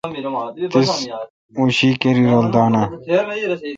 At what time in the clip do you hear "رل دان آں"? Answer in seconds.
2.33-2.87